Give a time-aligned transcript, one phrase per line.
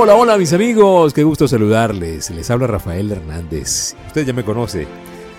[0.00, 2.30] hola, hola mis amigos, qué gusto saludarles.
[2.30, 3.96] Les habla Rafael Hernández.
[4.06, 4.86] Usted ya me conoce.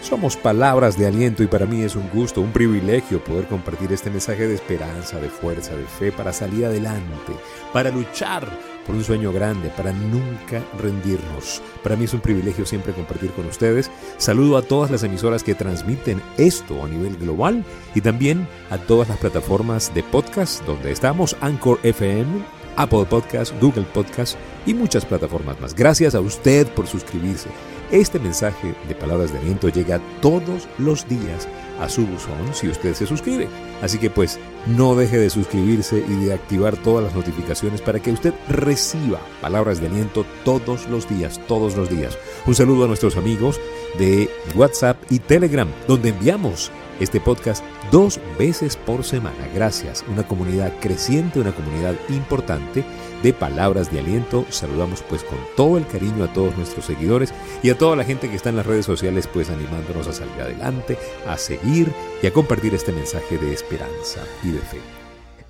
[0.01, 4.09] Somos palabras de aliento y para mí es un gusto, un privilegio poder compartir este
[4.09, 7.31] mensaje de esperanza, de fuerza, de fe para salir adelante,
[7.71, 8.49] para luchar
[8.89, 11.61] por un sueño grande, para nunca rendirnos.
[11.83, 13.91] Para mí es un privilegio siempre compartir con ustedes.
[14.17, 17.63] Saludo a todas las emisoras que transmiten esto a nivel global
[17.93, 22.43] y también a todas las plataformas de podcast donde estamos, Anchor FM,
[22.77, 25.75] Apple Podcast, Google Podcast y muchas plataformas más.
[25.75, 27.49] Gracias a usted por suscribirse.
[27.91, 31.47] Este mensaje de palabras de aliento llega todos los días
[31.79, 33.47] a su buzón si usted se suscribe.
[33.81, 38.11] Así que pues no deje de suscribirse y de activar todas las notificaciones para que
[38.11, 42.17] usted reciba palabras de aliento todos los días, todos los días.
[42.45, 43.59] Un saludo a nuestros amigos
[43.97, 49.47] de WhatsApp y Telegram, donde enviamos este podcast dos veces por semana.
[49.53, 50.03] Gracias.
[50.07, 52.83] Una comunidad creciente, una comunidad importante
[53.23, 54.45] de palabras de aliento.
[54.49, 58.29] Saludamos pues con todo el cariño a todos nuestros seguidores y a toda la gente
[58.29, 62.33] que está en las redes sociales pues animándonos a salir adelante, a seguir y a
[62.33, 64.79] compartir este mensaje de esperanza y de fe.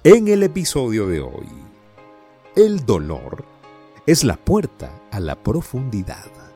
[0.04, 1.48] En el episodio de hoy,
[2.56, 3.44] el dolor
[4.06, 6.49] es la puerta a la profundidad.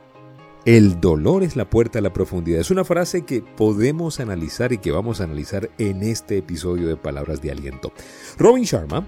[0.66, 2.62] El dolor es la puerta a la profundidad.
[2.62, 6.96] Es una frase que podemos analizar y que vamos a analizar en este episodio de
[6.96, 7.92] Palabras de Aliento.
[8.38, 9.06] Robin Sharma,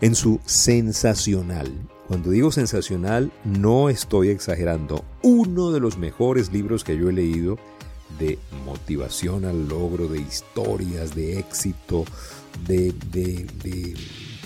[0.00, 1.72] en su sensacional,
[2.06, 7.58] cuando digo sensacional no estoy exagerando, uno de los mejores libros que yo he leído
[8.20, 12.04] de motivación al logro, de historias, de éxito,
[12.64, 13.96] de, de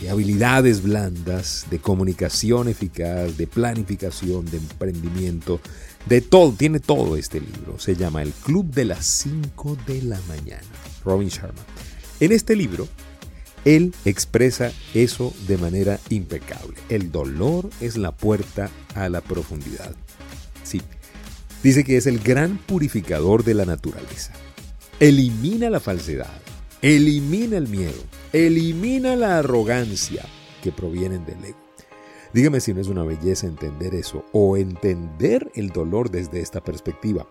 [0.08, 5.60] habilidades blandas, de comunicación eficaz, de planificación, de emprendimiento,
[6.06, 7.78] de todo, tiene todo este libro.
[7.78, 10.62] Se llama El Club de las 5 de la mañana.
[11.04, 11.62] Robin Sharma.
[12.20, 12.88] En este libro,
[13.64, 16.76] él expresa eso de manera impecable.
[16.88, 19.94] El dolor es la puerta a la profundidad.
[20.62, 20.80] Sí,
[21.62, 24.32] dice que es el gran purificador de la naturaleza.
[25.00, 26.40] Elimina la falsedad,
[26.80, 28.02] elimina el miedo,
[28.32, 30.24] elimina la arrogancia
[30.62, 31.65] que provienen del ego.
[32.36, 37.26] Dígame si no es una belleza entender eso o entender el dolor desde esta perspectiva.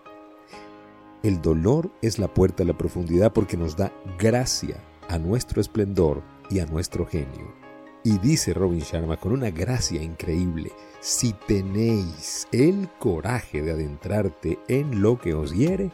[1.22, 6.24] El dolor es la puerta a la profundidad porque nos da gracia a nuestro esplendor
[6.50, 7.54] y a nuestro genio.
[8.02, 15.02] Y dice Robin Sharma con una gracia increíble, si tenéis el coraje de adentrarte en
[15.02, 15.92] lo que os hiere,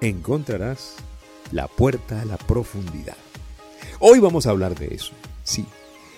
[0.00, 0.96] encontrarás
[1.52, 3.18] la puerta a la profundidad.
[3.98, 5.12] Hoy vamos a hablar de eso.
[5.44, 5.66] Sí,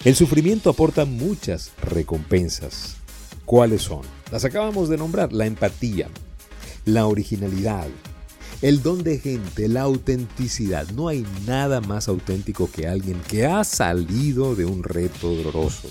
[0.04, 2.96] el sufrimiento aporta muchas recompensas.
[3.44, 4.00] ¿Cuáles son?
[4.32, 6.08] Las acabamos de nombrar, la empatía,
[6.86, 7.86] la originalidad,
[8.62, 10.88] el don de gente, la autenticidad.
[10.90, 15.90] No hay nada más auténtico que alguien que ha salido de un reto doloroso.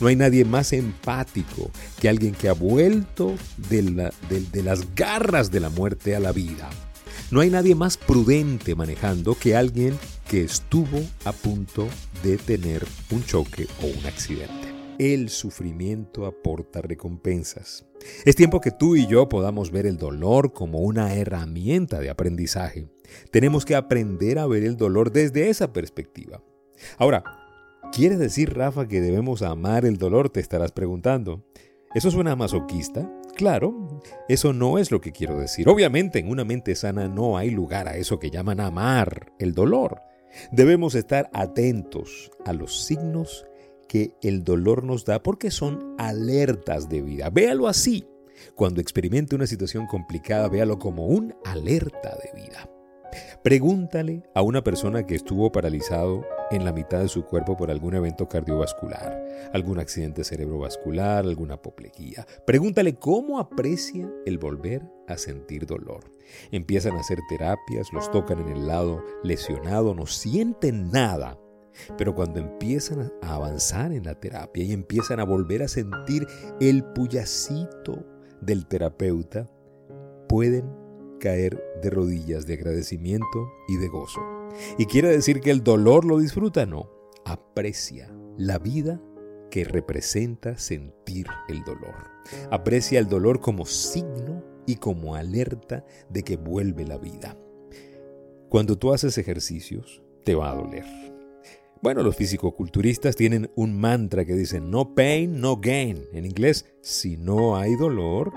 [0.00, 1.70] No hay nadie más empático
[2.00, 3.34] que alguien que ha vuelto
[3.68, 6.70] de, de, las garras de la muerte a la vida.
[7.30, 9.98] No hay nadie más prudente manejando que alguien
[10.32, 11.86] que estuvo a punto
[12.22, 14.72] de tener un choque o un accidente.
[14.98, 17.84] El sufrimiento aporta recompensas.
[18.24, 22.88] Es tiempo que tú y yo podamos ver el dolor como una herramienta de aprendizaje.
[23.30, 26.42] Tenemos que aprender a ver el dolor desde esa perspectiva.
[26.96, 27.24] Ahora,
[27.92, 30.30] ¿quiere decir, Rafa, que debemos amar el dolor?
[30.30, 31.44] Te estarás preguntando.
[31.94, 33.06] ¿Eso suena masoquista?
[33.36, 34.00] Claro,
[34.30, 35.68] eso no es lo que quiero decir.
[35.68, 40.00] Obviamente en una mente sana no hay lugar a eso que llaman amar el dolor.
[40.50, 43.46] Debemos estar atentos a los signos
[43.88, 47.30] que el dolor nos da porque son alertas de vida.
[47.30, 48.06] Véalo así.
[48.54, 52.68] Cuando experimente una situación complicada, véalo como un alerta de vida.
[53.44, 57.94] Pregúntale a una persona que estuvo paralizado en la mitad de su cuerpo por algún
[57.94, 62.26] evento cardiovascular, algún accidente cerebrovascular, alguna apoplejía.
[62.46, 66.12] Pregúntale cómo aprecia el volver a sentir dolor.
[66.50, 71.38] Empiezan a hacer terapias, los tocan en el lado lesionado, no sienten nada.
[71.96, 76.26] Pero cuando empiezan a avanzar en la terapia y empiezan a volver a sentir
[76.60, 78.04] el puyacito
[78.42, 79.48] del terapeuta,
[80.28, 80.70] pueden
[81.18, 84.41] caer de rodillas de agradecimiento y de gozo.
[84.78, 86.66] ¿Y quiere decir que el dolor lo disfruta?
[86.66, 86.90] No,
[87.24, 89.00] aprecia la vida
[89.50, 92.10] que representa sentir el dolor.
[92.50, 97.36] Aprecia el dolor como signo y como alerta de que vuelve la vida.
[98.48, 100.84] Cuando tú haces ejercicios, te va a doler.
[101.82, 106.04] Bueno, los fisicoculturistas tienen un mantra que dice no pain, no gain.
[106.12, 108.32] En inglés, si no hay dolor,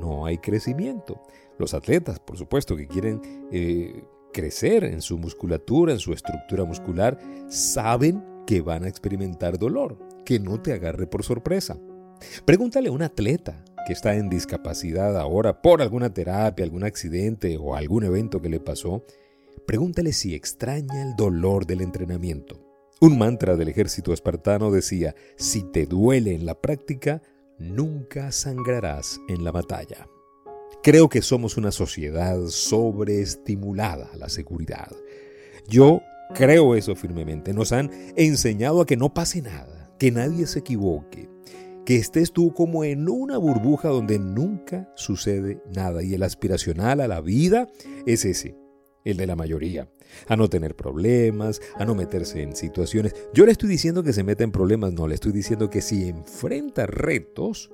[0.00, 1.20] no hay crecimiento.
[1.58, 3.20] Los atletas, por supuesto, que quieren
[3.52, 7.18] eh, crecer en su musculatura, en su estructura muscular,
[7.48, 11.78] saben que van a experimentar dolor, que no te agarre por sorpresa.
[12.44, 17.74] Pregúntale a un atleta que está en discapacidad ahora por alguna terapia, algún accidente o
[17.74, 19.04] algún evento que le pasó.
[19.66, 22.60] Pregúntale si extraña el dolor del entrenamiento.
[23.00, 27.22] Un mantra del ejército espartano decía, si te duele en la práctica,
[27.58, 30.06] nunca sangrarás en la batalla.
[30.82, 34.90] Creo que somos una sociedad sobreestimulada a la seguridad.
[35.68, 36.00] Yo
[36.34, 37.52] creo eso firmemente.
[37.52, 41.28] Nos han enseñado a que no pase nada, que nadie se equivoque,
[41.84, 46.02] que estés tú como en una burbuja donde nunca sucede nada.
[46.02, 47.68] Y el aspiracional a la vida
[48.06, 48.56] es ese,
[49.04, 49.88] el de la mayoría,
[50.28, 53.14] a no tener problemas, a no meterse en situaciones.
[53.32, 56.08] Yo le estoy diciendo que se meta en problemas, no, le estoy diciendo que si
[56.08, 57.70] enfrenta retos,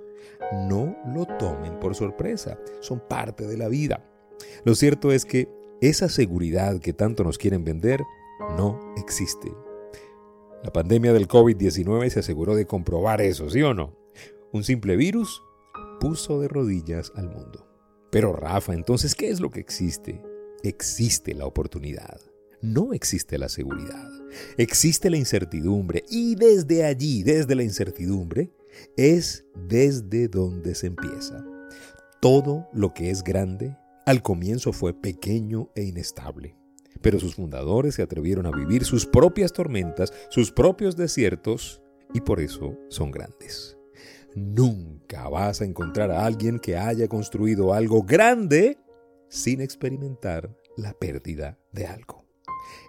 [0.68, 4.04] no lo tomen por sorpresa, son parte de la vida.
[4.64, 5.48] Lo cierto es que
[5.80, 8.02] esa seguridad que tanto nos quieren vender
[8.56, 9.52] no existe.
[10.62, 13.94] La pandemia del COVID-19 se aseguró de comprobar eso, ¿sí o no?
[14.52, 15.42] Un simple virus
[16.00, 17.66] puso de rodillas al mundo.
[18.10, 20.22] Pero Rafa, entonces, ¿qué es lo que existe?
[20.62, 22.20] Existe la oportunidad,
[22.62, 24.08] no existe la seguridad,
[24.56, 28.50] existe la incertidumbre y desde allí, desde la incertidumbre,
[28.96, 31.44] es desde donde se empieza.
[32.20, 33.76] Todo lo que es grande
[34.06, 36.56] al comienzo fue pequeño e inestable,
[37.02, 41.82] pero sus fundadores se atrevieron a vivir sus propias tormentas, sus propios desiertos,
[42.14, 43.76] y por eso son grandes.
[44.34, 48.78] Nunca vas a encontrar a alguien que haya construido algo grande
[49.28, 52.24] sin experimentar la pérdida de algo.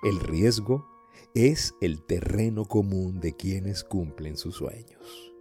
[0.04, 0.86] El riesgo
[1.34, 5.34] es el terreno común de quienes cumplen sus sueños.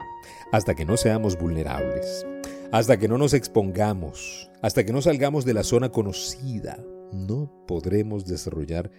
[0.53, 2.27] Hasta que no seamos vulnerables,
[2.73, 6.83] hasta que no nos expongamos, hasta que no salgamos de la zona conocida,
[7.13, 8.91] no podremos desarrollar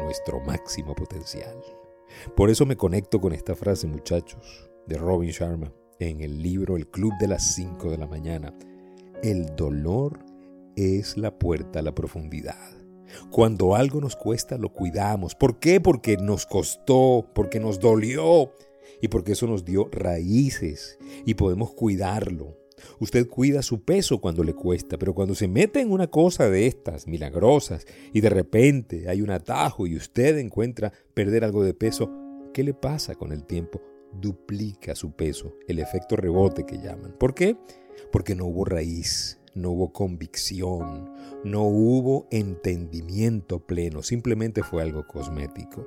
[0.00, 1.56] nuestro máximo potencial.
[2.36, 6.88] Por eso me conecto con esta frase, muchachos, de Robin Sharma en el libro El
[6.88, 8.54] Club de las 5 de la mañana.
[9.22, 10.24] El dolor
[10.76, 12.76] es la puerta a la profundidad.
[13.30, 15.34] Cuando algo nos cuesta, lo cuidamos.
[15.34, 15.80] ¿Por qué?
[15.80, 18.52] Porque nos costó, porque nos dolió
[19.00, 22.56] y porque eso nos dio raíces y podemos cuidarlo.
[22.98, 26.66] Usted cuida su peso cuando le cuesta, pero cuando se mete en una cosa de
[26.66, 32.10] estas milagrosas y de repente hay un atajo y usted encuentra perder algo de peso,
[32.52, 33.80] ¿qué le pasa con el tiempo?
[34.12, 37.14] Duplica su peso, el efecto rebote que llaman.
[37.18, 37.56] ¿Por qué?
[38.12, 41.10] Porque no hubo raíz, no hubo convicción,
[41.44, 45.86] no hubo entendimiento pleno, simplemente fue algo cosmético.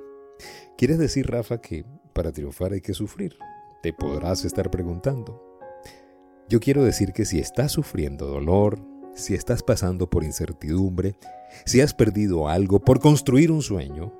[0.76, 3.36] ¿Quieres decir, Rafa, que para triunfar hay que sufrir?
[3.82, 5.42] Te podrás estar preguntando.
[6.48, 8.80] Yo quiero decir que si estás sufriendo dolor,
[9.14, 11.16] si estás pasando por incertidumbre,
[11.64, 14.12] si has perdido algo por construir un sueño,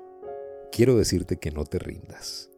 [0.71, 2.50] quiero decirte que no te rindas,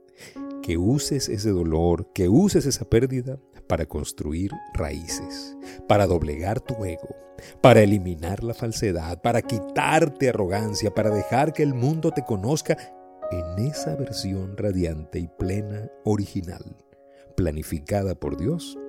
[0.64, 3.38] que uses ese dolor, que uses esa pérdida
[3.68, 5.58] para construir raíces,
[5.90, 7.10] para doblegar tu ego,
[7.62, 12.78] para eliminar la falsedad, para quitarte arrogancia, para dejar que el mundo te conozca
[13.30, 16.78] en esa versión radiante y plena original,
[17.36, 18.80] planificada por Dios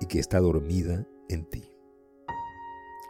[0.00, 1.70] y que está dormida en ti.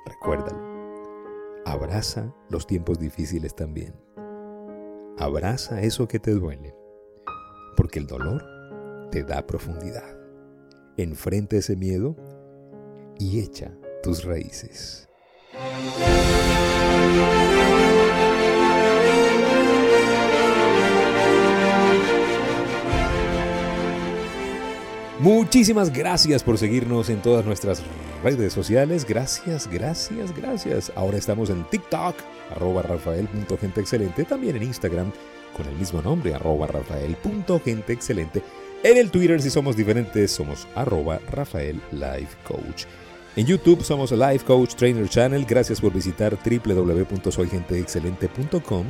[0.06, 3.94] Recuérdalo, abraza los tiempos difíciles también.
[5.18, 6.74] Abraza eso que te duele,
[7.76, 8.44] porque el dolor
[9.10, 10.18] te da profundidad
[11.02, 12.16] enfrente ese miedo
[13.18, 15.08] y echa tus raíces.
[25.28, 27.82] Muchísimas gracias por seguirnos en todas nuestras
[28.24, 29.04] redes sociales.
[29.06, 30.90] Gracias, gracias, gracias.
[30.96, 32.14] Ahora estamos en TikTok,
[32.56, 34.24] arroba rafael.genteexcelente.
[34.24, 35.12] También en Instagram
[35.54, 38.42] con el mismo nombre, arroba rafael.genteexcelente
[38.84, 42.84] en el Twitter, si somos diferentes, somos arroba Rafael Life Coach.
[43.36, 45.44] En YouTube somos Life Coach Trainer Channel.
[45.44, 48.86] Gracias por visitar www.soygenteexcelente.com.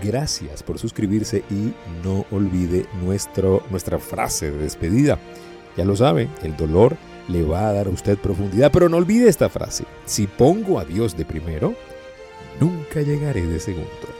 [0.00, 1.72] Gracias por suscribirse y
[2.04, 5.18] no olvide nuestra frase de despedida.
[5.76, 6.96] Ya lo sabe, el dolor
[7.28, 9.84] le va a dar a usted profundidad, pero no olvide esta frase.
[10.04, 11.74] Si pongo a Dios de primero,
[12.60, 14.19] nunca llegaré de segundo.